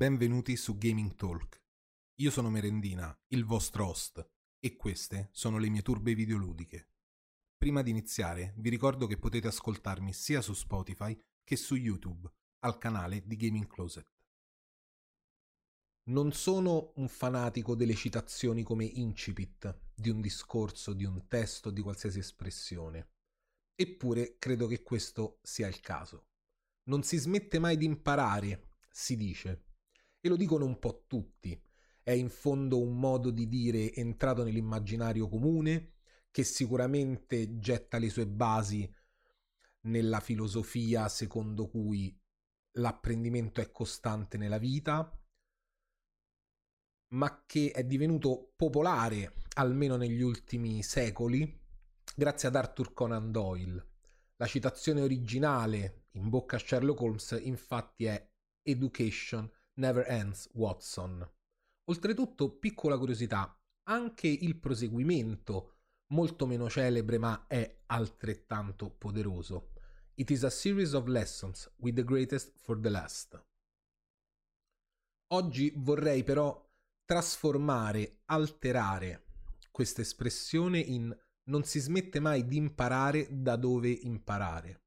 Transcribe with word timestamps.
benvenuti 0.00 0.56
su 0.56 0.78
Gaming 0.78 1.14
Talk. 1.14 1.62
Io 2.20 2.30
sono 2.30 2.48
Merendina, 2.48 3.14
il 3.34 3.44
vostro 3.44 3.86
host, 3.86 4.26
e 4.58 4.74
queste 4.74 5.28
sono 5.30 5.58
le 5.58 5.68
mie 5.68 5.82
turbe 5.82 6.14
videoludiche. 6.14 6.88
Prima 7.54 7.82
di 7.82 7.90
iniziare, 7.90 8.54
vi 8.56 8.70
ricordo 8.70 9.06
che 9.06 9.18
potete 9.18 9.48
ascoltarmi 9.48 10.14
sia 10.14 10.40
su 10.40 10.54
Spotify 10.54 11.14
che 11.44 11.56
su 11.56 11.74
YouTube, 11.74 12.32
al 12.60 12.78
canale 12.78 13.26
di 13.26 13.36
Gaming 13.36 13.66
Closet. 13.66 14.08
Non 16.04 16.32
sono 16.32 16.92
un 16.96 17.08
fanatico 17.08 17.74
delle 17.74 17.94
citazioni 17.94 18.62
come 18.62 18.86
incipit 18.86 19.80
di 19.94 20.08
un 20.08 20.22
discorso, 20.22 20.94
di 20.94 21.04
un 21.04 21.26
testo, 21.28 21.70
di 21.70 21.82
qualsiasi 21.82 22.20
espressione. 22.20 23.10
Eppure 23.74 24.38
credo 24.38 24.66
che 24.66 24.82
questo 24.82 25.40
sia 25.42 25.68
il 25.68 25.80
caso. 25.80 26.28
Non 26.84 27.02
si 27.02 27.18
smette 27.18 27.58
mai 27.58 27.76
di 27.76 27.84
imparare, 27.84 28.76
si 28.90 29.14
dice. 29.14 29.64
E 30.20 30.28
lo 30.28 30.36
dicono 30.36 30.66
un 30.66 30.78
po' 30.78 31.04
tutti. 31.06 31.58
È 32.02 32.10
in 32.12 32.28
fondo 32.28 32.80
un 32.80 32.98
modo 32.98 33.30
di 33.30 33.48
dire 33.48 33.92
entrato 33.94 34.42
nell'immaginario 34.42 35.28
comune, 35.28 35.94
che 36.30 36.44
sicuramente 36.44 37.58
getta 37.58 37.98
le 37.98 38.10
sue 38.10 38.26
basi 38.26 38.92
nella 39.82 40.20
filosofia 40.20 41.08
secondo 41.08 41.68
cui 41.68 42.14
l'apprendimento 42.72 43.60
è 43.60 43.70
costante 43.72 44.36
nella 44.36 44.58
vita, 44.58 45.10
ma 47.14 47.42
che 47.46 47.72
è 47.72 47.84
divenuto 47.84 48.52
popolare, 48.54 49.34
almeno 49.54 49.96
negli 49.96 50.20
ultimi 50.20 50.82
secoli, 50.82 51.58
grazie 52.14 52.48
ad 52.48 52.56
Arthur 52.56 52.92
Conan 52.92 53.32
Doyle. 53.32 53.88
La 54.36 54.46
citazione 54.46 55.00
originale 55.00 56.06
in 56.12 56.28
bocca 56.28 56.56
a 56.56 56.58
Sherlock 56.58 57.00
Holmes 57.00 57.38
infatti 57.42 58.04
è 58.04 58.30
Education 58.62 59.50
never 59.80 60.08
ends, 60.08 60.48
Watson. 60.52 61.28
Oltretutto, 61.90 62.58
piccola 62.58 62.96
curiosità, 62.96 63.58
anche 63.88 64.28
il 64.28 64.56
proseguimento, 64.56 65.78
molto 66.12 66.46
meno 66.46 66.68
celebre 66.68 67.18
ma 67.18 67.46
è 67.48 67.82
altrettanto 67.86 68.90
poderoso. 68.90 69.72
It 70.14 70.30
is 70.30 70.44
a 70.44 70.50
series 70.50 70.92
of 70.92 71.06
lessons 71.06 71.68
with 71.76 71.94
the 71.94 72.04
greatest 72.04 72.52
for 72.58 72.78
the 72.78 72.90
last. 72.90 73.42
Oggi 75.32 75.72
vorrei 75.76 76.22
però 76.22 76.68
trasformare, 77.04 78.20
alterare 78.26 79.24
questa 79.70 80.02
espressione 80.02 80.78
in 80.78 81.16
non 81.44 81.64
si 81.64 81.80
smette 81.80 82.20
mai 82.20 82.46
di 82.46 82.56
imparare 82.56 83.26
da 83.30 83.56
dove 83.56 83.88
imparare, 83.88 84.82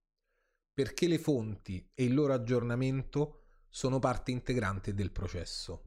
perché 0.71 1.07
le 1.07 1.17
fonti 1.17 1.89
e 1.93 2.05
il 2.05 2.13
loro 2.13 2.33
aggiornamento 2.33 3.42
sono 3.75 3.97
parte 3.97 4.29
integrante 4.29 4.93
del 4.93 5.11
processo. 5.11 5.81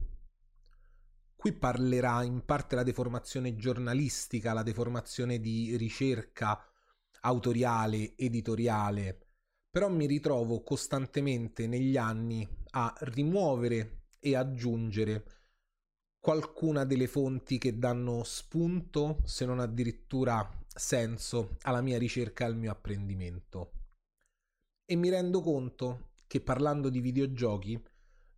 Qui 1.37 1.53
parlerà 1.53 2.21
in 2.23 2.43
parte 2.43 2.75
la 2.75 2.83
deformazione 2.83 3.55
giornalistica, 3.55 4.51
la 4.51 4.61
deformazione 4.61 5.39
di 5.39 5.77
ricerca 5.77 6.61
autoriale, 7.21 8.17
editoriale, 8.17 9.27
però 9.71 9.87
mi 9.87 10.05
ritrovo 10.05 10.63
costantemente 10.63 11.65
negli 11.65 11.95
anni 11.95 12.45
a 12.71 12.93
rimuovere 12.99 14.07
e 14.19 14.35
aggiungere 14.35 15.23
qualcuna 16.19 16.83
delle 16.83 17.07
fonti 17.07 17.57
che 17.57 17.77
danno 17.77 18.23
spunto, 18.25 19.21
se 19.23 19.45
non 19.45 19.61
addirittura 19.61 20.45
senso, 20.67 21.55
alla 21.61 21.79
mia 21.79 21.97
ricerca 21.97 22.43
e 22.43 22.47
al 22.47 22.57
mio 22.57 22.71
apprendimento. 22.71 23.71
E 24.83 24.95
mi 24.97 25.09
rendo 25.09 25.39
conto 25.39 26.15
che 26.27 26.41
parlando 26.41 26.89
di 26.89 26.99
videogiochi, 26.99 27.81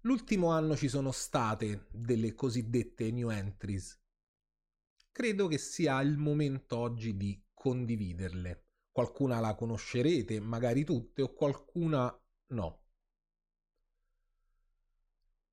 l'ultimo 0.01 0.51
anno 0.51 0.75
ci 0.75 0.87
sono 0.87 1.11
state 1.11 1.87
delle 1.91 2.33
cosiddette 2.35 3.11
new 3.11 3.29
entries. 3.29 3.99
Credo 5.11 5.47
che 5.47 5.57
sia 5.57 5.99
il 6.01 6.17
momento 6.17 6.77
oggi 6.77 7.17
di 7.17 7.43
condividerle. 7.53 8.67
Qualcuna 8.91 9.39
la 9.39 9.55
conoscerete, 9.55 10.39
magari 10.39 10.83
tutte, 10.83 11.23
o 11.23 11.33
qualcuna 11.33 12.15
no. 12.53 12.83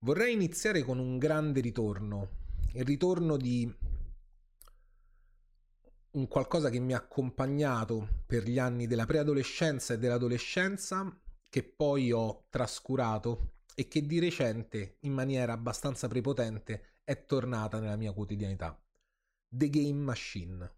Vorrei 0.00 0.34
iniziare 0.34 0.82
con 0.82 0.98
un 0.98 1.18
grande 1.18 1.60
ritorno, 1.60 2.44
il 2.74 2.84
ritorno 2.84 3.36
di 3.36 3.74
un 6.12 6.28
qualcosa 6.28 6.70
che 6.70 6.78
mi 6.78 6.94
ha 6.94 6.98
accompagnato 6.98 8.22
per 8.26 8.44
gli 8.44 8.58
anni 8.58 8.86
della 8.86 9.04
preadolescenza 9.04 9.94
e 9.94 9.98
dell'adolescenza, 9.98 11.20
che 11.48 11.62
poi 11.62 12.12
ho 12.12 12.46
trascurato 12.50 13.54
e 13.74 13.88
che 13.88 14.06
di 14.06 14.18
recente, 14.18 14.96
in 15.00 15.12
maniera 15.12 15.52
abbastanza 15.52 16.08
prepotente, 16.08 17.00
è 17.04 17.24
tornata 17.24 17.78
nella 17.78 17.96
mia 17.96 18.12
quotidianità. 18.12 18.80
The 19.48 19.70
Game 19.70 20.02
Machine, 20.02 20.72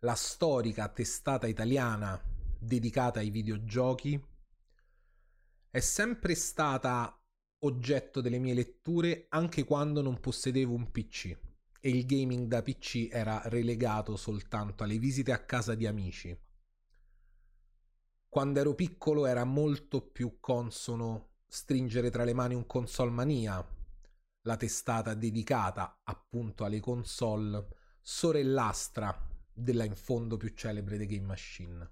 la 0.00 0.14
storica 0.14 0.88
testata 0.88 1.46
italiana 1.46 2.20
dedicata 2.58 3.20
ai 3.20 3.30
videogiochi, 3.30 4.22
è 5.70 5.80
sempre 5.80 6.34
stata 6.34 7.20
oggetto 7.60 8.20
delle 8.20 8.38
mie 8.38 8.54
letture 8.54 9.26
anche 9.30 9.64
quando 9.64 10.02
non 10.02 10.20
possedevo 10.20 10.72
un 10.72 10.90
PC 10.90 11.36
e 11.80 11.90
il 11.90 12.06
gaming 12.06 12.46
da 12.46 12.62
PC 12.62 13.08
era 13.10 13.42
relegato 13.46 14.16
soltanto 14.16 14.84
alle 14.84 14.98
visite 14.98 15.32
a 15.32 15.44
casa 15.44 15.74
di 15.74 15.86
amici. 15.86 16.34
Quando 18.34 18.58
ero 18.58 18.74
piccolo 18.74 19.26
era 19.26 19.44
molto 19.44 20.00
più 20.00 20.40
consono 20.40 21.34
stringere 21.46 22.10
tra 22.10 22.24
le 22.24 22.34
mani 22.34 22.56
un 22.56 22.66
console 22.66 23.12
mania, 23.12 23.64
la 24.40 24.56
testata 24.56 25.14
dedicata 25.14 26.00
appunto 26.02 26.64
alle 26.64 26.80
console 26.80 27.68
sorellastra 28.00 29.16
della 29.52 29.84
in 29.84 29.94
fondo 29.94 30.36
più 30.36 30.48
celebre 30.48 30.98
The 30.98 31.06
Game 31.06 31.26
Machine. 31.26 31.90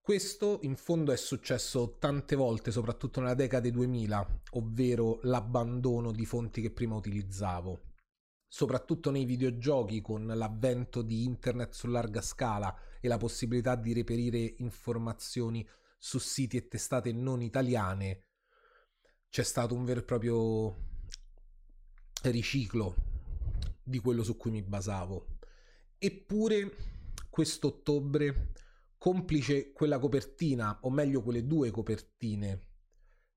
Questo 0.00 0.60
in 0.62 0.76
fondo 0.76 1.10
è 1.10 1.16
successo 1.16 1.96
tante 1.98 2.36
volte, 2.36 2.70
soprattutto 2.70 3.18
nella 3.18 3.34
decade 3.34 3.72
2000, 3.72 4.42
ovvero 4.50 5.18
l'abbandono 5.22 6.12
di 6.12 6.24
fonti 6.24 6.60
che 6.60 6.70
prima 6.70 6.94
utilizzavo. 6.94 7.91
Soprattutto 8.54 9.10
nei 9.10 9.24
videogiochi, 9.24 10.02
con 10.02 10.26
l'avvento 10.26 11.00
di 11.00 11.24
internet 11.24 11.72
su 11.72 11.86
larga 11.86 12.20
scala 12.20 12.78
e 13.00 13.08
la 13.08 13.16
possibilità 13.16 13.76
di 13.76 13.94
reperire 13.94 14.56
informazioni 14.58 15.66
su 15.96 16.18
siti 16.18 16.58
e 16.58 16.68
testate 16.68 17.12
non 17.12 17.40
italiane, 17.40 18.26
c'è 19.30 19.42
stato 19.42 19.74
un 19.74 19.86
vero 19.86 20.00
e 20.00 20.02
proprio 20.02 20.76
riciclo 22.24 22.94
di 23.82 23.98
quello 24.00 24.22
su 24.22 24.36
cui 24.36 24.50
mi 24.50 24.60
basavo. 24.60 25.38
Eppure, 25.96 26.76
quest'ottobre 27.30 28.52
complice 28.98 29.72
quella 29.72 29.98
copertina, 29.98 30.80
o 30.82 30.90
meglio 30.90 31.22
quelle 31.22 31.46
due 31.46 31.70
copertine 31.70 32.66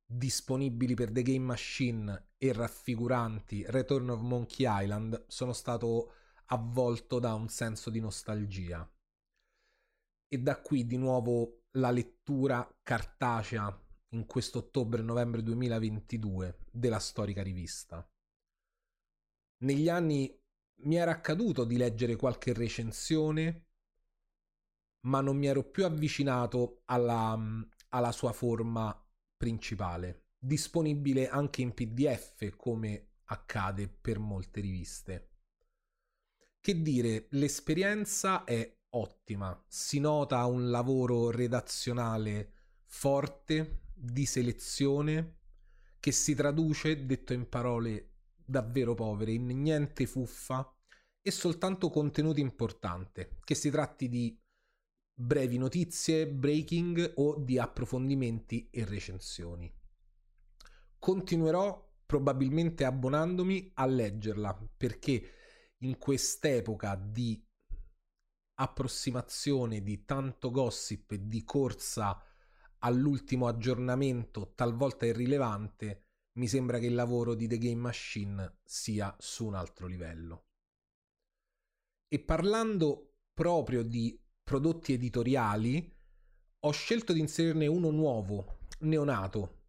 disponibili 0.06 0.94
per 0.94 1.12
The 1.12 1.22
Game 1.24 1.46
Machine 1.46 2.30
e 2.38 2.54
raffiguranti 2.54 3.66
Return 3.68 4.10
of 4.10 4.22
Monkey 4.22 4.66
Island, 4.68 5.26
sono 5.28 5.54
stato 5.54 6.14
avvolto 6.46 7.20
da 7.20 7.34
un 7.34 7.50
senso 7.50 7.90
di 7.90 8.00
nostalgia. 8.00 8.88
E 10.28 10.38
da 10.38 10.60
qui 10.62 10.86
di 10.86 10.98
nuovo 10.98 11.64
la 11.72 11.92
lettura 11.92 12.68
cartacea 12.82 13.82
in 14.10 14.26
questo 14.26 14.60
ottobre-novembre 14.60 15.44
2022 15.44 16.60
della 16.72 17.00
storica 17.00 17.42
rivista. 17.42 18.08
Negli 19.64 19.90
anni 19.90 20.34
mi 20.84 20.96
era 20.96 21.12
accaduto 21.12 21.64
di 21.64 21.78
leggere 21.78 22.16
qualche 22.16 22.54
recensione 22.54 23.66
ma 25.06 25.22
non 25.22 25.38
mi 25.38 25.48
ero 25.48 25.64
più 25.64 25.86
avvicinato 25.86 26.82
alla, 26.85 27.38
alla 27.90 28.12
sua 28.12 28.32
forma 28.32 29.04
principale, 29.35 30.28
disponibile 30.37 31.28
anche 31.28 31.61
in 31.61 31.73
PDF 31.73 32.55
come 32.55 33.09
accade 33.26 33.87
per 33.87 34.20
molte 34.20 34.61
riviste. 34.61 35.29
Che 36.59 36.82
dire, 36.82 37.28
l'esperienza 37.32 38.43
è 38.43 38.78
ottima, 38.90 39.64
si 39.67 39.99
nota 39.99 40.46
un 40.46 40.70
lavoro 40.70 41.29
redazionale 41.29 42.52
forte, 42.85 43.82
di 43.93 44.26
selezione, 44.26 45.40
che 45.99 46.11
si 46.11 46.35
traduce, 46.35 47.05
detto 47.05 47.34
in 47.34 47.47
parole 47.47 48.11
davvero 48.46 48.93
povere, 48.93 49.31
in 49.31 49.47
niente 49.47 50.05
fuffa 50.05 50.72
e 51.22 51.31
soltanto 51.31 51.90
contenuti 51.90 52.41
importanti, 52.41 53.28
che 53.43 53.55
si 53.55 53.70
tratti 53.72 54.08
di 54.08 54.40
brevi 55.17 55.58
notizie, 55.58 56.28
breaking 56.28 57.14
o 57.16 57.40
di 57.40 57.58
approfondimenti 57.58 58.67
e 58.70 58.84
recensioni. 58.84 59.73
Continuerò 61.00 61.84
probabilmente 62.06 62.84
abbonandomi 62.84 63.72
a 63.76 63.85
leggerla 63.85 64.70
perché 64.76 65.32
in 65.79 65.97
quest'epoca 65.97 66.96
di 66.96 67.41
approssimazione 68.58 69.82
di 69.82 70.06
tanto 70.06 70.52
gossip 70.52 71.12
e 71.12 71.28
di 71.28 71.44
corsa 71.44 72.22
all'ultimo 72.79 73.47
aggiornamento 73.47 74.53
talvolta 74.56 75.06
irrilevante 75.06 76.03
mi 76.34 76.47
sembra 76.47 76.79
che 76.79 76.88
il 76.88 76.96
lavoro 76.96 77.34
di 77.34 77.47
The 77.47 77.58
Game 77.58 77.82
Machine 77.82 78.59
sia 78.64 79.16
su 79.20 79.46
un 79.46 79.56
altro 79.56 79.88
livello. 79.88 80.47
E 82.08 82.20
parlando 82.20 83.20
proprio 83.34 83.84
di 83.84 84.17
prodotti 84.46 84.94
editoriali, 84.94 85.92
ho 86.59 86.72
scelto 86.72 87.14
di 87.14 87.20
inserirne 87.20 87.66
uno 87.66 87.90
nuovo, 87.90 88.59
neonato, 88.82 89.64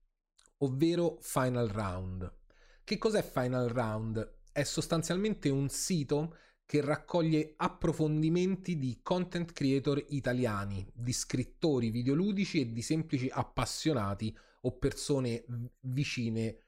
ovvero 0.58 1.16
Final 1.22 1.68
Round. 1.68 2.40
Che 2.84 2.98
cos'è 2.98 3.22
Final 3.22 3.68
Round? 3.68 4.40
È 4.52 4.62
sostanzialmente 4.64 5.48
un 5.48 5.70
sito 5.70 6.36
che 6.66 6.82
raccoglie 6.82 7.54
approfondimenti 7.56 8.76
di 8.76 9.00
content 9.02 9.52
creator 9.52 10.04
italiani, 10.08 10.86
di 10.92 11.12
scrittori 11.12 11.90
videoludici 11.90 12.60
e 12.60 12.72
di 12.72 12.82
semplici 12.82 13.30
appassionati 13.30 14.36
o 14.62 14.76
persone 14.76 15.44
vicine 15.80 16.64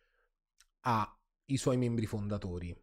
ai 0.80 1.56
suoi 1.56 1.76
membri 1.76 2.06
fondatori. 2.06 2.74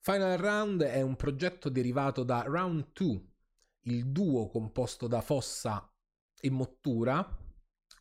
Final 0.00 0.36
Round 0.36 0.82
è 0.82 1.00
un 1.00 1.14
progetto 1.14 1.68
derivato 1.68 2.24
da 2.24 2.42
Round 2.42 2.88
2, 2.92 3.31
il 3.82 4.06
duo 4.06 4.48
composto 4.48 5.06
da 5.06 5.20
Fossa 5.20 5.90
e 6.40 6.50
Mottura, 6.50 7.38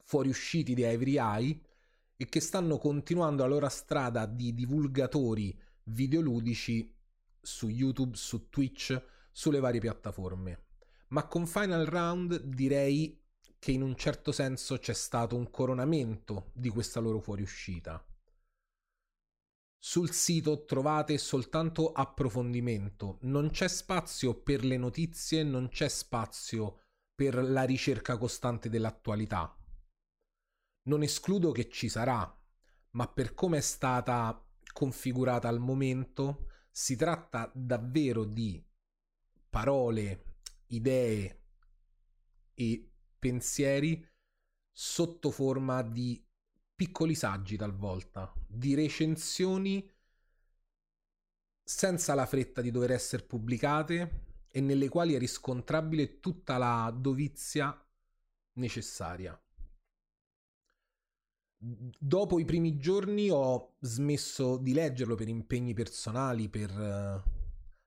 fuoriusciti 0.04 0.74
di 0.74 0.82
Ivory 0.82 1.18
Eye, 1.18 1.62
e 2.18 2.26
che 2.26 2.40
stanno 2.40 2.78
continuando 2.78 3.42
la 3.44 3.50
loro 3.50 3.70
strada 3.70 4.26
di 4.26 4.54
divulgatori 4.54 5.60
videoludici 5.86 6.96
su 7.42 7.68
YouTube, 7.68 8.16
su 8.16 8.50
Twitch, 8.50 9.02
sulle 9.32 9.60
varie 9.60 9.80
piattaforme. 9.80 10.66
Ma 11.10 11.26
con 11.28 11.48
Final 11.48 11.86
Round 11.86 12.44
direi 12.44 13.20
che 13.58 13.72
in 13.72 13.82
un 13.82 13.96
certo 13.96 14.32
senso 14.32 14.78
c'è 14.78 14.94
stato 14.94 15.36
un 15.36 15.50
coronamento 15.50 16.52
di 16.54 16.70
questa 16.70 17.00
loro 17.00 17.20
fuoriuscita. 17.20 18.06
Sul 19.84 20.12
sito 20.12 20.64
trovate 20.66 21.18
soltanto 21.18 21.92
approfondimento, 21.92 23.18
non 23.22 23.50
c'è 23.50 23.68
spazio 23.68 24.40
per 24.40 24.64
le 24.64 24.78
notizie, 24.78 25.42
non 25.42 25.70
c'è 25.70 25.88
spazio 25.88 26.82
per 27.16 27.34
la 27.44 27.64
ricerca 27.64 28.16
costante 28.16 28.70
dell'attualità. 28.70 29.58
Non 30.84 31.02
escludo 31.02 31.52
che 31.52 31.68
ci 31.68 31.90
sarà, 31.90 32.32
ma 32.92 33.08
per 33.08 33.34
come 33.34 33.58
è 33.58 33.62
stata 33.62 34.48
configurata 34.72 35.48
al 35.48 35.60
momento, 35.60 36.46
si 36.70 36.96
tratta 36.96 37.52
davvero 37.52 38.24
di 38.24 38.64
parole, 39.50 40.36
idee 40.68 41.46
e 42.54 42.92
pensieri 43.18 44.08
sotto 44.72 45.32
forma 45.32 45.82
di 45.82 46.24
piccoli 46.82 47.14
saggi 47.14 47.58
talvolta, 47.58 48.34
di 48.48 48.74
recensioni 48.74 49.88
senza 51.64 52.16
la 52.16 52.26
fretta 52.26 52.60
di 52.60 52.72
dover 52.72 52.90
essere 52.90 53.22
pubblicate 53.22 54.46
e 54.48 54.62
nelle 54.62 54.90
quali 54.90 55.14
è 55.14 55.20
riscontrabile 55.20 56.20
tutta 56.20 56.58
la 56.58 56.92
dovizia 56.98 57.72
necessaria. 58.54 59.40
Dopo 61.60 62.40
i 62.40 62.46
primi 62.46 62.80
giorni 62.80 63.30
ho 63.30 63.76
smesso 63.82 64.58
di 64.58 64.74
leggerlo 64.74 65.14
per 65.14 65.28
impegni 65.28 65.76
personali, 65.76 66.50
per 66.50 66.72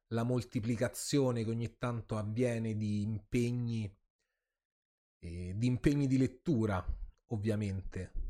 la 0.07 0.23
moltiplicazione 0.23 1.43
che 1.43 1.51
ogni 1.51 1.79
tanto 1.79 2.17
avviene 2.17 2.77
di 2.77 3.03
impegni, 3.03 3.93
eh, 5.19 5.53
di 5.57 5.67
impegni 5.67 6.07
di 6.07 6.17
lettura, 6.17 6.87
ovviamente, 7.31 8.24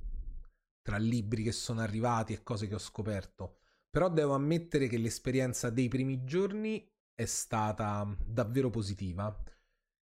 tra 0.84 0.98
libri 0.98 1.42
che 1.42 1.52
sono 1.52 1.80
arrivati 1.80 2.34
e 2.34 2.42
cose 2.42 2.68
che 2.68 2.74
ho 2.74 2.78
scoperto. 2.78 3.56
Però 3.88 4.10
devo 4.10 4.34
ammettere 4.34 4.86
che 4.86 4.98
l'esperienza 4.98 5.70
dei 5.70 5.88
primi 5.88 6.24
giorni 6.24 6.86
è 7.14 7.24
stata 7.24 8.06
davvero 8.22 8.68
positiva. 8.68 9.34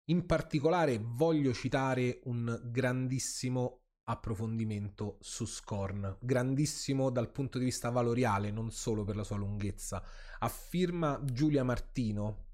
In 0.06 0.26
particolare 0.26 0.98
voglio 1.00 1.52
citare 1.52 2.20
un 2.24 2.60
grandissimo 2.64 3.84
approfondimento 4.04 5.18
su 5.20 5.46
Scorn, 5.46 6.16
grandissimo 6.20 7.10
dal 7.10 7.30
punto 7.30 7.58
di 7.58 7.66
vista 7.66 7.90
valoriale, 7.90 8.50
non 8.50 8.72
solo 8.72 9.04
per 9.04 9.14
la 9.14 9.22
sua 9.22 9.36
lunghezza. 9.36 10.02
Affirma 10.40 11.20
Giulia 11.22 11.62
Martino, 11.62 12.46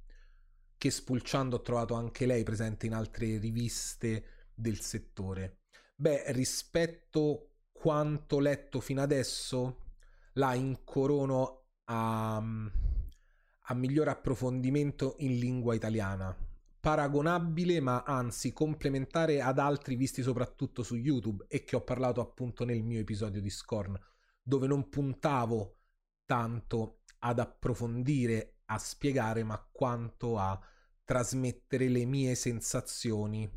che 0.76 0.90
spulciando 0.90 1.56
ho 1.56 1.62
trovato 1.62 1.94
anche 1.94 2.26
lei 2.26 2.42
presente 2.42 2.84
in 2.84 2.92
altre 2.92 3.38
riviste 3.38 4.50
del 4.54 4.80
settore. 4.80 5.62
Beh, 5.94 6.32
rispetto 6.32 7.48
quanto 7.78 8.40
letto 8.40 8.80
fino 8.80 9.00
adesso, 9.00 9.84
la 10.32 10.54
incorono 10.54 11.66
a, 11.84 12.36
a 12.36 13.75
miglior 13.75 14.08
approfondimento 14.08 15.14
in 15.19 15.38
lingua 15.38 15.76
italiana. 15.76 16.36
Paragonabile 16.80 17.80
ma 17.80 18.02
anzi 18.02 18.52
complementare 18.52 19.40
ad 19.40 19.60
altri 19.60 19.94
visti 19.94 20.22
soprattutto 20.22 20.82
su 20.82 20.96
YouTube 20.96 21.46
e 21.48 21.62
che 21.62 21.76
ho 21.76 21.82
parlato 21.82 22.20
appunto 22.20 22.64
nel 22.64 22.82
mio 22.82 22.98
episodio 22.98 23.40
di 23.40 23.50
Scorn 23.50 23.96
dove 24.42 24.66
non 24.66 24.88
puntavo 24.88 25.76
tanto 26.25 27.02
ad 27.20 27.38
approfondire, 27.38 28.62
a 28.66 28.78
spiegare 28.78 29.44
ma 29.44 29.58
quanto 29.70 30.36
a 30.36 30.58
trasmettere 31.04 31.88
le 31.88 32.04
mie 32.04 32.34
sensazioni 32.34 33.48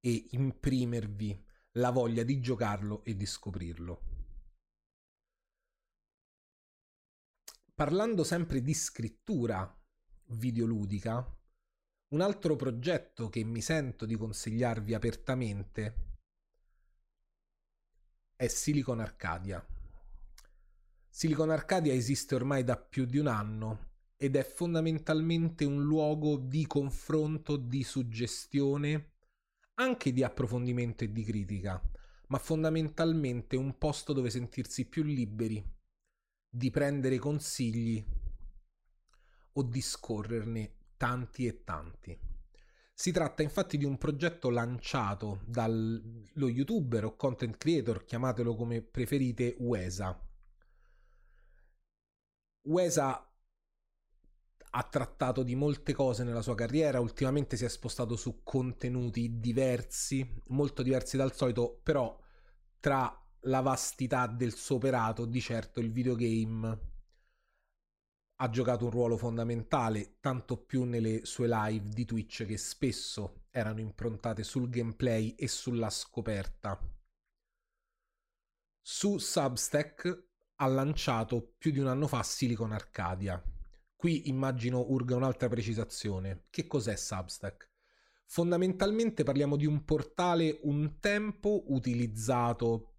e 0.00 0.28
imprimervi 0.30 1.46
la 1.72 1.90
voglia 1.90 2.22
di 2.22 2.40
giocarlo 2.40 3.04
e 3.04 3.14
di 3.14 3.26
scoprirlo. 3.26 4.02
Parlando 7.74 8.24
sempre 8.24 8.60
di 8.60 8.74
scrittura 8.74 9.72
videoludica, 10.30 11.36
un 12.08 12.20
altro 12.20 12.56
progetto 12.56 13.28
che 13.28 13.44
mi 13.44 13.60
sento 13.60 14.06
di 14.06 14.16
consigliarvi 14.16 14.94
apertamente 14.94 16.06
è 18.34 18.46
Silicon 18.46 19.00
Arcadia. 19.00 19.64
Silicon 21.08 21.50
Arcadia 21.50 21.92
esiste 21.92 22.34
ormai 22.34 22.64
da 22.64 22.76
più 22.76 23.04
di 23.04 23.18
un 23.18 23.26
anno 23.26 23.86
ed 24.16 24.36
è 24.36 24.44
fondamentalmente 24.44 25.64
un 25.64 25.82
luogo 25.82 26.36
di 26.36 26.66
confronto, 26.66 27.56
di 27.56 27.82
suggestione, 27.82 29.17
anche 29.80 30.12
di 30.12 30.22
approfondimento 30.22 31.04
e 31.04 31.12
di 31.12 31.24
critica, 31.24 31.80
ma 32.28 32.38
fondamentalmente 32.38 33.56
un 33.56 33.78
posto 33.78 34.12
dove 34.12 34.30
sentirsi 34.30 34.86
più 34.86 35.02
liberi 35.02 35.64
di 36.50 36.70
prendere 36.70 37.18
consigli 37.18 38.04
o 39.52 39.62
di 39.62 39.80
scorrerne 39.80 40.76
tanti 40.96 41.46
e 41.46 41.62
tanti. 41.64 42.18
Si 42.92 43.12
tratta 43.12 43.42
infatti 43.42 43.78
di 43.78 43.84
un 43.84 43.96
progetto 43.96 44.50
lanciato 44.50 45.42
dallo 45.46 46.48
youtuber 46.48 47.04
o 47.04 47.16
content 47.16 47.56
creator, 47.56 48.04
chiamatelo 48.04 48.56
come 48.56 48.82
preferite, 48.82 49.54
Uesa. 49.60 50.20
Uesa 52.62 53.27
ha 54.70 54.82
trattato 54.84 55.42
di 55.42 55.54
molte 55.54 55.92
cose 55.92 56.24
nella 56.24 56.42
sua 56.42 56.54
carriera, 56.54 57.00
ultimamente 57.00 57.56
si 57.56 57.64
è 57.64 57.68
spostato 57.68 58.16
su 58.16 58.42
contenuti 58.42 59.38
diversi, 59.38 60.42
molto 60.48 60.82
diversi 60.82 61.16
dal 61.16 61.34
solito, 61.34 61.80
però 61.82 62.18
tra 62.80 63.12
la 63.42 63.60
vastità 63.60 64.26
del 64.26 64.54
suo 64.54 64.76
operato, 64.76 65.24
di 65.24 65.40
certo 65.40 65.80
il 65.80 65.92
videogame 65.92 66.78
ha 68.40 68.50
giocato 68.50 68.84
un 68.84 68.90
ruolo 68.90 69.16
fondamentale, 69.16 70.18
tanto 70.20 70.56
più 70.56 70.84
nelle 70.84 71.24
sue 71.24 71.48
live 71.48 71.88
di 71.88 72.04
Twitch 72.04 72.44
che 72.44 72.56
spesso 72.56 73.46
erano 73.50 73.80
improntate 73.80 74.44
sul 74.44 74.68
gameplay 74.68 75.34
e 75.34 75.48
sulla 75.48 75.90
scoperta. 75.90 76.78
Su 78.80 79.18
Substack 79.18 80.26
ha 80.56 80.66
lanciato 80.66 81.54
più 81.58 81.72
di 81.72 81.80
un 81.80 81.88
anno 81.88 82.06
fa 82.06 82.22
Silicon 82.22 82.72
Arcadia. 82.72 83.42
Qui 83.98 84.28
immagino 84.28 84.84
urga 84.90 85.16
un'altra 85.16 85.48
precisazione. 85.48 86.44
Che 86.50 86.68
cos'è 86.68 86.94
Substack? 86.94 87.68
Fondamentalmente 88.26 89.24
parliamo 89.24 89.56
di 89.56 89.66
un 89.66 89.84
portale 89.84 90.60
un 90.62 91.00
tempo 91.00 91.64
utilizzato 91.66 92.92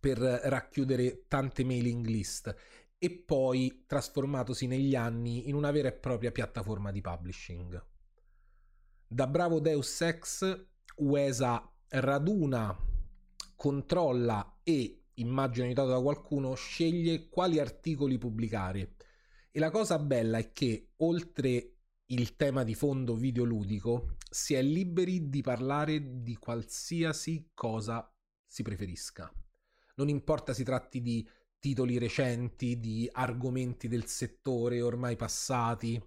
per 0.00 0.16
racchiudere 0.16 1.26
tante 1.28 1.62
mailing 1.62 2.06
list 2.06 2.56
e 2.96 3.10
poi 3.10 3.84
trasformatosi 3.86 4.66
negli 4.66 4.96
anni 4.96 5.50
in 5.50 5.54
una 5.54 5.70
vera 5.70 5.88
e 5.88 5.92
propria 5.92 6.32
piattaforma 6.32 6.90
di 6.90 7.02
publishing. 7.02 7.86
Da 9.06 9.26
bravo 9.26 9.60
Deus 9.60 10.00
Ex, 10.00 10.66
Uesa 10.96 11.70
raduna, 11.88 12.74
controlla 13.54 14.60
e, 14.62 15.02
immagino 15.16 15.66
aiutato 15.66 15.90
da 15.90 16.00
qualcuno, 16.00 16.54
sceglie 16.54 17.28
quali 17.28 17.58
articoli 17.58 18.16
pubblicare. 18.16 18.94
E 19.52 19.58
la 19.58 19.70
cosa 19.70 19.98
bella 19.98 20.38
è 20.38 20.52
che, 20.52 20.92
oltre 20.98 21.78
il 22.06 22.36
tema 22.36 22.62
di 22.62 22.74
fondo 22.74 23.14
videoludico, 23.14 24.16
si 24.30 24.54
è 24.54 24.62
liberi 24.62 25.28
di 25.28 25.42
parlare 25.42 26.22
di 26.22 26.36
qualsiasi 26.36 27.50
cosa 27.52 28.08
si 28.46 28.62
preferisca 28.62 29.32
Non 29.96 30.08
importa 30.08 30.52
si 30.52 30.62
tratti 30.62 31.00
di 31.02 31.28
titoli 31.58 31.98
recenti, 31.98 32.78
di 32.78 33.08
argomenti 33.10 33.88
del 33.88 34.06
settore 34.06 34.80
ormai 34.82 35.16
passati. 35.16 36.00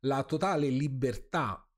La 0.00 0.22
totale 0.22 0.68
libertà 0.68 1.68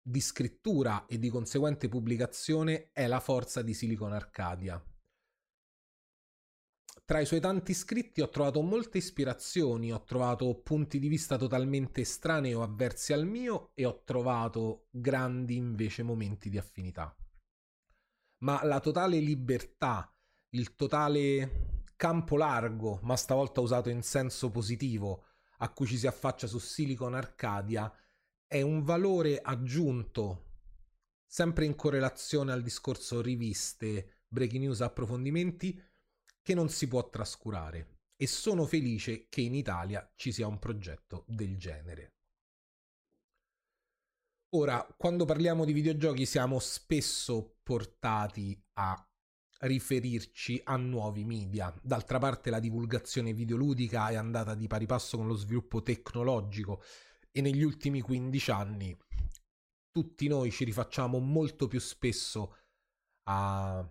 di 0.00 0.20
scrittura 0.20 1.06
e 1.06 1.18
di 1.18 1.28
conseguente 1.28 1.88
pubblicazione 1.88 2.90
è 2.92 3.06
la 3.06 3.20
forza 3.20 3.62
di 3.62 3.74
Silicon 3.74 4.12
Arcadia. 4.12 4.82
Tra 7.06 7.20
i 7.20 7.26
suoi 7.26 7.40
tanti 7.40 7.74
scritti 7.74 8.22
ho 8.22 8.30
trovato 8.30 8.62
molte 8.62 8.96
ispirazioni, 8.96 9.92
ho 9.92 10.04
trovato 10.04 10.54
punti 10.62 10.98
di 10.98 11.08
vista 11.08 11.36
totalmente 11.36 12.00
estranei 12.00 12.54
o 12.54 12.62
avversi 12.62 13.12
al 13.12 13.26
mio 13.26 13.72
e 13.74 13.84
ho 13.84 14.02
trovato 14.04 14.86
grandi 14.90 15.56
invece 15.56 16.02
momenti 16.02 16.48
di 16.48 16.56
affinità. 16.56 17.14
Ma 18.38 18.64
la 18.64 18.80
totale 18.80 19.18
libertà, 19.18 20.10
il 20.50 20.74
totale 20.76 21.82
campo 21.94 22.38
largo, 22.38 23.00
ma 23.02 23.16
stavolta 23.16 23.60
usato 23.60 23.90
in 23.90 24.02
senso 24.02 24.50
positivo, 24.50 25.26
a 25.58 25.70
cui 25.74 25.86
ci 25.86 25.98
si 25.98 26.06
affaccia 26.06 26.46
su 26.46 26.58
Silicon 26.58 27.14
Arcadia, 27.14 27.92
è 28.46 28.62
un 28.62 28.82
valore 28.82 29.40
aggiunto, 29.42 30.52
sempre 31.26 31.66
in 31.66 31.74
correlazione 31.74 32.50
al 32.50 32.62
discorso 32.62 33.20
riviste, 33.20 34.22
breaking 34.26 34.62
news, 34.62 34.80
approfondimenti, 34.80 35.78
che 36.44 36.54
non 36.54 36.68
si 36.68 36.86
può 36.86 37.08
trascurare 37.08 38.00
e 38.16 38.26
sono 38.28 38.66
felice 38.66 39.28
che 39.28 39.40
in 39.40 39.54
Italia 39.54 40.08
ci 40.14 40.30
sia 40.30 40.46
un 40.46 40.58
progetto 40.58 41.24
del 41.26 41.56
genere. 41.56 42.12
Ora, 44.50 44.86
quando 44.96 45.24
parliamo 45.24 45.64
di 45.64 45.72
videogiochi 45.72 46.26
siamo 46.26 46.60
spesso 46.60 47.56
portati 47.64 48.56
a 48.74 49.04
riferirci 49.60 50.60
a 50.64 50.76
nuovi 50.76 51.24
media. 51.24 51.74
D'altra 51.82 52.18
parte 52.18 52.50
la 52.50 52.60
divulgazione 52.60 53.32
videoludica 53.32 54.10
è 54.10 54.14
andata 54.14 54.54
di 54.54 54.68
pari 54.68 54.86
passo 54.86 55.16
con 55.16 55.26
lo 55.26 55.34
sviluppo 55.34 55.82
tecnologico 55.82 56.82
e 57.32 57.40
negli 57.40 57.62
ultimi 57.62 58.00
15 58.00 58.50
anni 58.52 58.96
tutti 59.94 60.26
noi 60.26 60.50
ci 60.50 60.64
rifacciamo 60.64 61.20
molto 61.20 61.68
più 61.68 61.78
spesso 61.78 62.56
a 63.28 63.88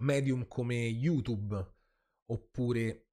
medium 0.00 0.46
come 0.46 0.74
YouTube 0.74 1.75
oppure 2.26 3.06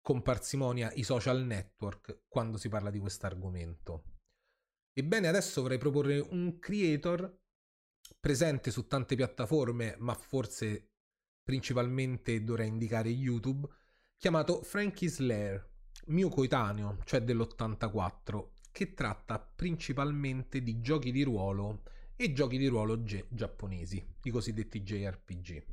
con 0.00 0.22
parsimonia 0.22 0.92
i 0.94 1.02
social 1.02 1.44
network 1.44 2.24
quando 2.28 2.58
si 2.58 2.68
parla 2.68 2.90
di 2.90 2.98
questo 2.98 3.26
argomento. 3.26 4.04
Ebbene, 4.92 5.28
adesso 5.28 5.62
vorrei 5.62 5.78
proporre 5.78 6.18
un 6.18 6.58
creator 6.58 7.40
presente 8.20 8.70
su 8.70 8.86
tante 8.86 9.16
piattaforme, 9.16 9.96
ma 9.98 10.14
forse 10.14 10.90
principalmente 11.42 12.42
dovrei 12.44 12.68
indicare 12.68 13.08
YouTube, 13.08 13.66
chiamato 14.16 14.62
Frankie's 14.62 15.18
Lair, 15.18 15.72
mio 16.06 16.28
coetaneo, 16.28 16.98
cioè 17.04 17.22
dell'84, 17.22 18.50
che 18.70 18.94
tratta 18.94 19.38
principalmente 19.38 20.62
di 20.62 20.80
giochi 20.80 21.12
di 21.12 21.22
ruolo 21.22 21.82
e 22.16 22.32
giochi 22.32 22.58
di 22.58 22.66
ruolo 22.66 23.02
G- 23.02 23.26
giapponesi, 23.28 24.04
i 24.22 24.30
cosiddetti 24.30 24.82
JRPG. 24.82 25.64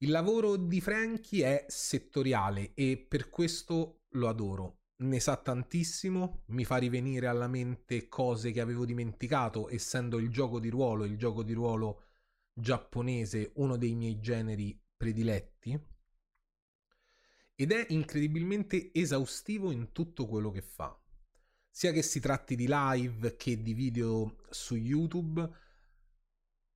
Il 0.00 0.10
lavoro 0.10 0.56
di 0.56 0.82
Frankie 0.82 1.46
è 1.46 1.64
settoriale 1.68 2.74
e 2.74 2.98
per 2.98 3.30
questo 3.30 4.02
lo 4.10 4.28
adoro. 4.28 4.80
Ne 4.96 5.20
sa 5.20 5.38
tantissimo, 5.38 6.42
mi 6.48 6.66
fa 6.66 6.76
rivenire 6.76 7.28
alla 7.28 7.48
mente 7.48 8.06
cose 8.06 8.50
che 8.50 8.60
avevo 8.60 8.84
dimenticato, 8.84 9.70
essendo 9.70 10.18
il 10.18 10.28
gioco 10.28 10.60
di 10.60 10.68
ruolo, 10.68 11.04
il 11.04 11.16
gioco 11.16 11.42
di 11.42 11.54
ruolo 11.54 12.02
giapponese, 12.52 13.52
uno 13.54 13.78
dei 13.78 13.94
miei 13.94 14.20
generi 14.20 14.78
prediletti. 14.94 15.80
Ed 17.54 17.72
è 17.72 17.86
incredibilmente 17.88 18.90
esaustivo 18.92 19.70
in 19.70 19.92
tutto 19.92 20.26
quello 20.26 20.50
che 20.50 20.60
fa. 20.60 20.94
Sia 21.70 21.92
che 21.92 22.02
si 22.02 22.20
tratti 22.20 22.54
di 22.54 22.66
live 22.68 23.34
che 23.36 23.62
di 23.62 23.72
video 23.72 24.36
su 24.50 24.76
YouTube, 24.76 25.50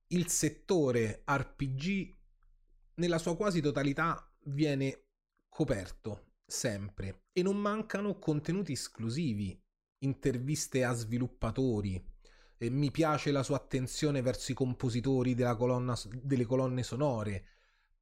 il 0.07 0.27
settore 0.27 1.21
RPG 1.23 2.19
nella 3.01 3.17
sua 3.17 3.35
quasi 3.35 3.61
totalità 3.61 4.31
viene 4.43 5.05
coperto 5.49 6.33
sempre 6.45 7.23
e 7.33 7.41
non 7.41 7.57
mancano 7.57 8.19
contenuti 8.19 8.73
esclusivi, 8.73 9.59
interviste 10.03 10.83
a 10.83 10.93
sviluppatori. 10.93 12.09
E 12.57 12.69
mi 12.69 12.91
piace 12.91 13.31
la 13.31 13.41
sua 13.41 13.55
attenzione 13.55 14.21
verso 14.21 14.51
i 14.51 14.55
compositori 14.55 15.35
colonna, 15.57 15.97
delle 16.21 16.45
colonne 16.45 16.83
sonore, 16.83 17.43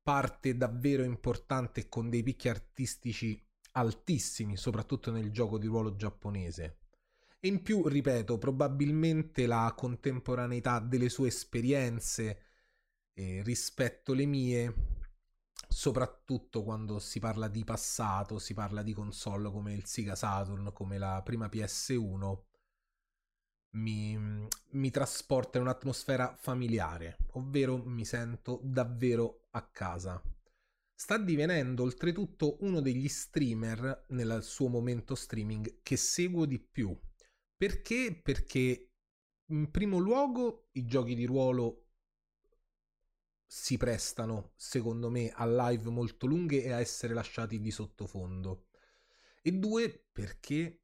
parte 0.04 0.58
davvero 0.58 1.04
importante 1.04 1.88
con 1.88 2.10
dei 2.10 2.22
picchi 2.22 2.50
artistici 2.50 3.42
altissimi, 3.72 4.58
soprattutto 4.58 5.12
nel 5.12 5.32
gioco 5.32 5.58
di 5.58 5.68
ruolo 5.68 5.96
giapponese. 5.96 6.80
E 7.40 7.48
in 7.48 7.62
più, 7.62 7.88
ripeto, 7.88 8.38
probabilmente 8.38 9.48
la 9.48 9.74
contemporaneità 9.78 10.80
delle 10.80 11.08
sue 11.08 11.30
esperienze 11.30 12.49
eh, 13.14 13.42
rispetto 13.44 14.14
le 14.14 14.26
mie, 14.26 14.74
soprattutto 15.68 16.64
quando 16.64 17.00
si 17.00 17.20
parla 17.20 17.48
di 17.48 17.64
passato, 17.64 18.40
si 18.40 18.54
parla 18.54 18.82
di 18.84 18.94
console 18.94 19.52
come 19.52 19.74
il 19.74 19.86
Sega 19.86 20.16
Saturn, 20.16 20.72
come 20.74 20.98
la 20.98 21.22
prima 21.24 21.48
PS1, 21.48 22.38
mi, 23.72 24.48
mi 24.72 24.90
trasporta 24.90 25.58
in 25.58 25.66
un'atmosfera 25.66 26.36
familiare, 26.36 27.18
ovvero 27.34 27.84
mi 27.84 28.06
sento 28.06 28.60
davvero 28.64 29.48
a 29.52 29.62
casa. 29.68 30.22
Sta 30.94 31.18
divenendo 31.18 31.84
oltretutto 31.84 32.58
uno 32.62 32.82
degli 32.82 33.08
streamer 33.08 34.06
nel 34.10 34.44
suo 34.44 34.68
momento 34.68 35.16
streaming 35.16 35.80
che 35.82 35.96
seguo 35.96 36.46
di 36.46 36.60
più. 36.60 36.98
Perché? 37.56 38.20
Perché 38.22 38.92
in 39.52 39.72
primo 39.72 39.98
luogo 39.98 40.68
i 40.74 40.86
giochi 40.86 41.16
di 41.16 41.26
ruolo 41.26 41.89
si 43.52 43.78
prestano, 43.78 44.52
secondo 44.58 45.10
me, 45.10 45.32
a 45.34 45.48
live 45.48 45.90
molto 45.90 46.28
lunghe 46.28 46.64
e 46.64 46.72
a 46.72 46.80
essere 46.80 47.16
lasciati 47.16 47.60
di 47.60 47.72
sottofondo. 47.72 48.68
E 49.42 49.52
due, 49.54 50.06
perché 50.12 50.84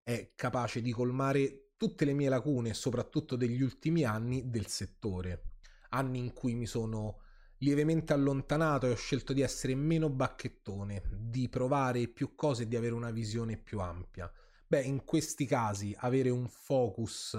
è 0.00 0.30
capace 0.36 0.80
di 0.80 0.92
colmare 0.92 1.70
tutte 1.76 2.04
le 2.04 2.12
mie 2.12 2.28
lacune, 2.28 2.72
soprattutto 2.72 3.34
degli 3.34 3.60
ultimi 3.60 4.04
anni, 4.04 4.48
del 4.48 4.68
settore. 4.68 5.54
Anni 5.88 6.20
in 6.20 6.32
cui 6.32 6.54
mi 6.54 6.66
sono 6.66 7.18
lievemente 7.58 8.12
allontanato 8.12 8.86
e 8.86 8.92
ho 8.92 8.96
scelto 8.96 9.32
di 9.32 9.40
essere 9.40 9.74
meno 9.74 10.08
bacchettone, 10.08 11.02
di 11.18 11.48
provare 11.48 12.06
più 12.06 12.36
cose 12.36 12.62
e 12.62 12.68
di 12.68 12.76
avere 12.76 12.94
una 12.94 13.10
visione 13.10 13.56
più 13.56 13.80
ampia. 13.80 14.30
Beh, 14.68 14.82
in 14.82 15.02
questi 15.04 15.46
casi 15.46 15.92
avere 15.98 16.30
un 16.30 16.46
focus 16.46 17.36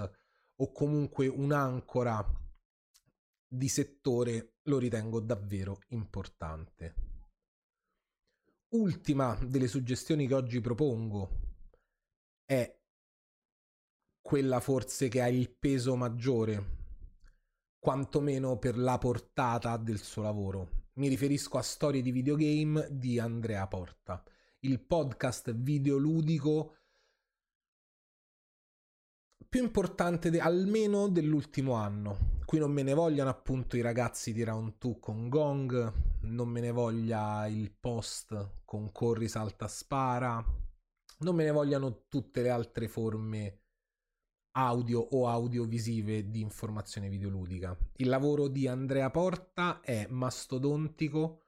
o 0.56 0.72
comunque 0.72 1.28
un'ancora 1.28 2.45
di 3.56 3.68
settore 3.68 4.58
lo 4.64 4.78
ritengo 4.78 5.20
davvero 5.20 5.80
importante. 5.88 6.94
Ultima 8.68 9.34
delle 9.42 9.68
suggestioni 9.68 10.26
che 10.26 10.34
oggi 10.34 10.60
propongo 10.60 11.30
è 12.44 12.78
quella 14.20 14.60
forse 14.60 15.08
che 15.08 15.22
ha 15.22 15.28
il 15.28 15.50
peso 15.50 15.96
maggiore, 15.96 16.74
quantomeno 17.78 18.58
per 18.58 18.76
la 18.76 18.98
portata 18.98 19.76
del 19.76 20.00
suo 20.00 20.22
lavoro. 20.22 20.84
Mi 20.94 21.08
riferisco 21.08 21.58
a 21.58 21.62
Storie 21.62 22.02
di 22.02 22.10
videogame 22.10 22.88
di 22.90 23.18
Andrea 23.18 23.66
Porta, 23.68 24.22
il 24.60 24.80
podcast 24.80 25.54
videoludico 25.54 26.76
più 29.48 29.62
importante 29.62 30.30
de- 30.30 30.40
almeno 30.40 31.08
dell'ultimo 31.08 31.74
anno. 31.74 32.34
Qui 32.44 32.58
non 32.58 32.72
me 32.72 32.82
ne 32.82 32.94
vogliano 32.94 33.30
appunto 33.30 33.76
i 33.76 33.80
ragazzi 33.80 34.32
di 34.32 34.44
Round 34.44 34.74
2 34.78 34.98
con 35.00 35.28
Gong, 35.28 35.92
non 36.22 36.48
me 36.48 36.60
ne 36.60 36.70
voglia 36.70 37.46
il 37.46 37.72
post 37.72 38.60
con 38.64 38.92
Corri 38.92 39.28
Salta 39.28 39.66
Spara, 39.68 40.44
non 41.18 41.34
me 41.34 41.44
ne 41.44 41.50
vogliano 41.50 42.04
tutte 42.08 42.42
le 42.42 42.50
altre 42.50 42.88
forme 42.88 43.60
audio 44.52 45.00
o 45.00 45.28
audiovisive 45.28 46.30
di 46.30 46.40
informazione 46.40 47.08
videoludica. 47.08 47.76
Il 47.96 48.08
lavoro 48.08 48.48
di 48.48 48.66
Andrea 48.66 49.10
Porta 49.10 49.80
è 49.80 50.06
mastodontico 50.08 51.46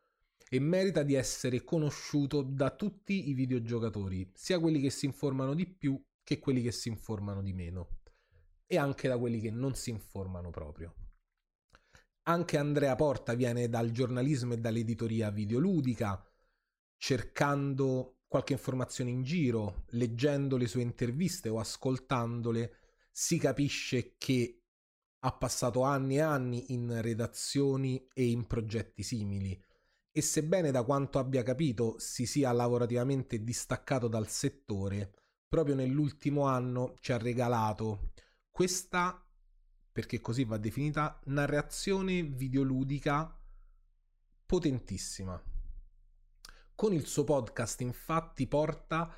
e 0.51 0.61
merita 0.61 1.03
di 1.03 1.15
essere 1.15 1.65
conosciuto 1.65 2.43
da 2.43 2.71
tutti 2.71 3.29
i 3.29 3.35
videogiocatori, 3.35 4.31
sia 4.35 4.59
quelli 4.59 4.81
che 4.81 4.91
si 4.91 5.07
informano 5.07 5.55
di 5.55 5.67
più 5.67 6.03
che 6.29 6.41
quelli 6.41 6.61
che 6.61 6.73
si 6.73 6.91
informano 6.91 7.41
di 7.41 7.55
meno 7.55 8.01
e 8.67 8.77
anche 8.77 9.09
da 9.09 9.17
quelli 9.17 9.41
che 9.41 9.51
non 9.51 9.75
si 9.75 9.89
informano 9.89 10.51
proprio. 10.51 10.95
Anche 12.25 12.59
Andrea 12.59 12.95
Porta 12.97 13.33
viene 13.33 13.71
dal 13.71 13.93
giornalismo 13.93 14.53
e 14.53 14.59
dall'editoria 14.59 15.31
videoludica, 15.31 16.23
cercando 16.99 18.19
qualche 18.27 18.53
informazione 18.53 19.09
in 19.09 19.23
giro, 19.23 19.85
leggendo 19.93 20.59
le 20.59 20.67
sue 20.67 20.83
interviste 20.83 21.49
o 21.49 21.61
ascoltandole, 21.61 22.75
si 23.11 23.39
capisce 23.39 24.17
che 24.19 24.65
ha 25.21 25.33
passato 25.33 25.81
anni 25.81 26.17
e 26.17 26.21
anni 26.21 26.75
in 26.75 27.01
redazioni 27.01 28.07
e 28.13 28.27
in 28.27 28.47
progetti 28.47 29.03
simili 29.03 29.59
e 30.13 30.21
sebbene 30.21 30.71
da 30.71 30.83
quanto 30.83 31.19
abbia 31.19 31.43
capito 31.43 31.99
si 31.99 32.27
sia 32.27 32.53
lavorativamente 32.53 33.43
distaccato 33.43 34.09
dal 34.09 34.29
settore, 34.29 35.28
proprio 35.49 35.75
nell'ultimo 35.75 36.47
anno 36.47 36.95
ci 37.01 37.13
ha 37.13 37.19
regalato 37.19 38.13
questa, 38.51 39.25
perché 39.91 40.21
così 40.21 40.45
va 40.45 40.59
definita, 40.59 41.19
narrazione 41.25 42.23
videoludica 42.23 43.35
potentissima. 44.45 45.43
Con 46.75 46.93
il 46.93 47.07
suo 47.07 47.25
podcast 47.25 47.81
infatti 47.81 48.47
porta 48.47 49.13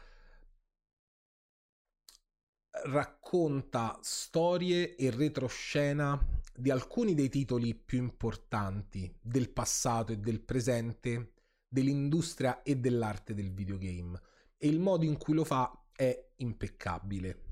racconta 2.84 3.98
storie 4.00 4.94
e 4.96 5.10
retroscena 5.10 6.18
di 6.54 6.70
alcuni 6.70 7.14
dei 7.14 7.28
titoli 7.28 7.74
più 7.74 7.98
importanti 7.98 9.12
del 9.20 9.50
passato 9.50 10.12
e 10.12 10.18
del 10.18 10.40
presente 10.40 11.34
dell'industria 11.66 12.62
e 12.62 12.76
dell'arte 12.76 13.34
del 13.34 13.52
videogame 13.52 14.20
e 14.56 14.68
il 14.68 14.80
modo 14.80 15.04
in 15.04 15.16
cui 15.16 15.34
lo 15.34 15.44
fa 15.44 15.79
è 16.00 16.30
impeccabile. 16.36 17.42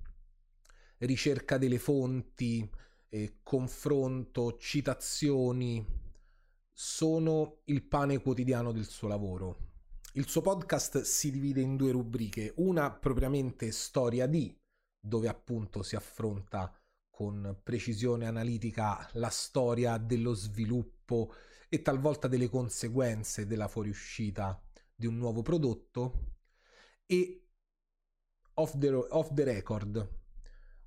Ricerca 0.96 1.58
delle 1.58 1.78
fonti, 1.78 2.66
eh, 3.10 3.40
confronto, 3.42 4.56
citazioni 4.56 5.84
sono 6.72 7.60
il 7.64 7.82
pane 7.82 8.16
quotidiano 8.22 8.72
del 8.72 8.86
suo 8.86 9.06
lavoro. 9.06 9.66
Il 10.14 10.26
suo 10.26 10.40
podcast 10.40 11.02
si 11.02 11.30
divide 11.30 11.60
in 11.60 11.76
due 11.76 11.92
rubriche, 11.92 12.54
una 12.56 12.90
propriamente 12.90 13.70
storia 13.70 14.26
di, 14.26 14.58
dove 14.98 15.28
appunto 15.28 15.82
si 15.82 15.94
affronta 15.94 16.74
con 17.10 17.60
precisione 17.62 18.26
analitica 18.26 19.06
la 19.12 19.28
storia 19.28 19.98
dello 19.98 20.32
sviluppo 20.32 21.34
e 21.68 21.82
talvolta 21.82 22.28
delle 22.28 22.48
conseguenze 22.48 23.46
della 23.46 23.68
fuoriuscita 23.68 24.58
di 24.94 25.04
un 25.04 25.18
nuovo 25.18 25.42
prodotto 25.42 26.36
e 27.04 27.47
off 28.58 28.76
the, 28.76 28.88
off 28.92 29.32
the 29.32 29.44
record. 29.44 30.16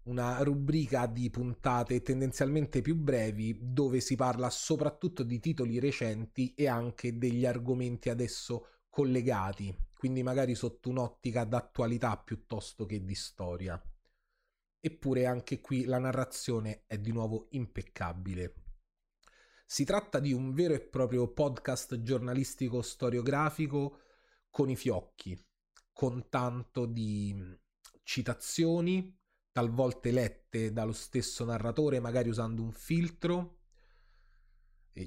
Una 0.04 0.42
rubrica 0.42 1.06
di 1.06 1.30
puntate 1.30 2.02
tendenzialmente 2.02 2.82
più 2.82 2.96
brevi 2.96 3.58
dove 3.62 4.00
si 4.00 4.16
parla 4.16 4.50
soprattutto 4.50 5.24
di 5.24 5.40
titoli 5.40 5.80
recenti 5.80 6.54
e 6.56 6.68
anche 6.68 7.18
degli 7.18 7.46
argomenti 7.46 8.10
adesso 8.10 8.68
collegati, 8.90 9.76
quindi 9.94 10.24
magari 10.24 10.56
sotto 10.56 10.90
un'ottica 10.90 11.44
d'attualità 11.44 12.18
piuttosto 12.18 12.86
che 12.86 13.04
di 13.04 13.16
storia. 13.16 13.82
Eppure 14.80 15.28
anche 15.28 15.62
qui 15.62 15.86
la 15.86 16.00
narrazione 16.00 16.84
è 16.88 16.98
di 16.98 17.12
nuovo 17.12 17.48
impeccabile. 17.52 18.56
Si 19.66 19.86
tratta 19.86 20.20
di 20.20 20.34
un 20.34 20.52
vero 20.54 20.74
e 20.74 20.82
proprio 20.82 21.32
podcast 21.32 22.02
giornalistico 22.02 22.82
storiografico 22.82 24.00
con 24.50 24.70
i 24.70 24.76
fiocchi, 24.76 25.40
con 25.94 26.30
tanto 26.30 26.86
di 26.86 27.34
mm, 27.36 27.54
citazioni, 28.04 29.18
talvolta 29.52 30.10
lette 30.10 30.72
dallo 30.72 30.94
stesso 30.94 31.44
narratore, 31.46 32.00
magari 32.00 32.30
usando 32.30 32.62
un 32.62 32.72
filtro, 32.72 33.60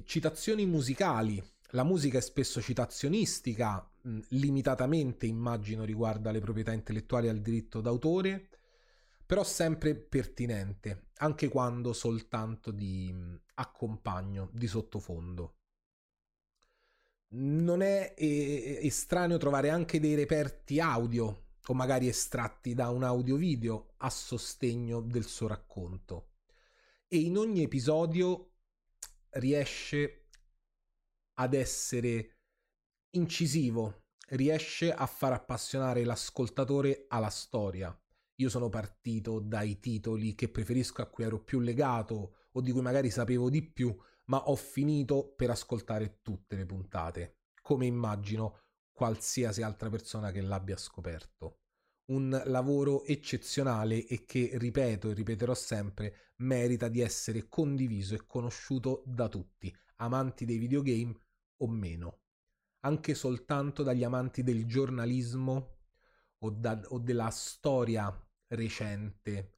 citazioni 0.03 0.65
musicali. 0.65 1.41
La 1.69 1.83
musica 1.83 2.17
è 2.17 2.21
spesso 2.21 2.61
citazionistica, 2.61 3.91
mm, 4.07 4.19
limitatamente 4.29 5.25
immagino 5.25 5.83
riguarda 5.83 6.31
le 6.31 6.39
proprietà 6.39 6.71
intellettuali 6.71 7.27
al 7.27 7.41
diritto 7.41 7.81
d'autore, 7.81 8.49
però 9.25 9.43
sempre 9.43 9.95
pertinente, 9.95 11.09
anche 11.17 11.49
quando 11.49 11.93
soltanto 11.93 12.71
di 12.71 13.09
mm, 13.11 13.35
accompagno, 13.55 14.49
di 14.53 14.67
sottofondo. 14.67 15.54
Non 17.37 17.81
è 17.81 18.13
estraneo 18.17 19.37
trovare 19.37 19.69
anche 19.69 19.99
dei 19.99 20.15
reperti 20.15 20.79
audio 20.79 21.47
o 21.67 21.73
magari 21.73 22.07
estratti 22.07 22.73
da 22.73 22.89
un 22.89 23.03
audio 23.03 23.35
video 23.35 23.93
a 23.97 24.09
sostegno 24.09 25.01
del 25.01 25.25
suo 25.25 25.47
racconto. 25.47 26.29
E 27.07 27.17
in 27.17 27.37
ogni 27.37 27.63
episodio 27.63 28.53
riesce 29.31 30.29
ad 31.33 31.53
essere 31.53 32.37
incisivo, 33.11 34.05
riesce 34.29 34.93
a 34.93 35.05
far 35.05 35.33
appassionare 35.33 36.03
l'ascoltatore 36.03 37.05
alla 37.09 37.29
storia 37.29 37.97
io 38.37 38.49
sono 38.49 38.69
partito 38.69 39.39
dai 39.39 39.79
titoli 39.79 40.35
che 40.35 40.49
preferisco 40.49 41.01
a 41.01 41.05
cui 41.05 41.23
ero 41.23 41.41
più 41.41 41.59
legato 41.59 42.35
o 42.51 42.61
di 42.61 42.71
cui 42.71 42.81
magari 42.81 43.09
sapevo 43.09 43.49
di 43.49 43.63
più, 43.63 43.95
ma 44.25 44.49
ho 44.49 44.55
finito 44.55 45.33
per 45.35 45.49
ascoltare 45.49 46.19
tutte 46.21 46.55
le 46.55 46.65
puntate, 46.65 47.37
come 47.61 47.85
immagino 47.85 48.59
qualsiasi 48.91 49.61
altra 49.61 49.89
persona 49.89 50.31
che 50.31 50.41
l'abbia 50.41 50.77
scoperto. 50.77 51.59
Un 52.05 52.41
lavoro 52.45 53.03
eccezionale 53.03 54.05
e 54.05 54.25
che, 54.25 54.51
ripeto 54.53 55.09
e 55.09 55.13
ripeterò 55.13 55.53
sempre, 55.53 56.33
merita 56.37 56.87
di 56.87 57.01
essere 57.01 57.47
condiviso 57.49 58.15
e 58.15 58.25
conosciuto 58.25 59.03
da 59.05 59.27
tutti, 59.27 59.75
amanti 59.97 60.45
dei 60.45 60.57
videogame 60.57 61.15
o 61.57 61.67
meno. 61.67 62.19
Anche 62.81 63.15
soltanto 63.15 63.81
dagli 63.81 64.03
amanti 64.03 64.43
del 64.43 64.65
giornalismo 64.65 65.77
o, 66.39 66.49
da, 66.51 66.79
o 66.89 66.99
della 66.99 67.29
storia 67.31 68.13
recente 68.47 69.54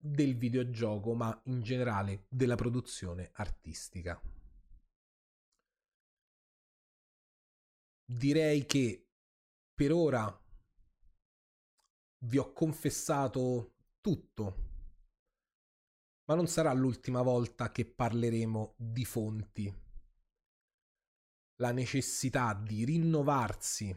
del 0.00 0.36
videogioco, 0.36 1.14
ma 1.14 1.38
in 1.46 1.60
generale 1.60 2.26
della 2.28 2.54
produzione 2.54 3.30
artistica. 3.34 4.20
Direi 8.04 8.64
che 8.64 9.08
per 9.74 9.92
ora 9.92 10.42
vi 12.20 12.38
ho 12.38 12.52
confessato 12.52 13.74
tutto, 14.00 14.66
ma 16.24 16.34
non 16.34 16.46
sarà 16.46 16.72
l'ultima 16.72 17.22
volta 17.22 17.70
che 17.70 17.84
parleremo 17.84 18.74
di 18.76 19.04
fonti. 19.04 19.86
La 21.56 21.72
necessità 21.72 22.54
di 22.54 22.84
rinnovarsi 22.84 23.94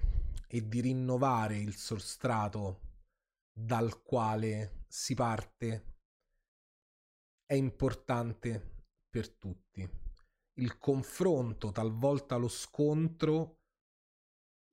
e 0.47 0.67
di 0.67 0.81
rinnovare 0.81 1.57
il 1.57 1.75
sostrato 1.75 2.89
dal 3.53 4.01
quale 4.01 4.85
si 4.87 5.13
parte 5.13 5.90
è 7.51 7.55
importante 7.55 8.85
per 9.09 9.29
tutti. 9.29 9.85
Il 10.53 10.77
confronto, 10.77 11.73
talvolta 11.73 12.37
lo 12.37 12.47
scontro, 12.47 13.63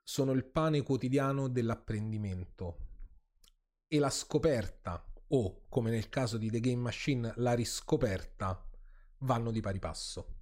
sono 0.00 0.30
il 0.30 0.44
pane 0.44 0.82
quotidiano 0.82 1.48
dell'apprendimento 1.48 2.86
e 3.88 3.98
la 3.98 4.10
scoperta 4.10 5.04
o, 5.26 5.64
come 5.68 5.90
nel 5.90 6.08
caso 6.08 6.38
di 6.38 6.50
The 6.50 6.60
Game 6.60 6.82
Machine, 6.82 7.32
la 7.38 7.54
riscoperta 7.54 8.64
vanno 9.22 9.50
di 9.50 9.60
pari 9.60 9.80
passo. 9.80 10.37